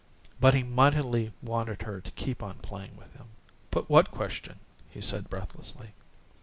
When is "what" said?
3.87-4.09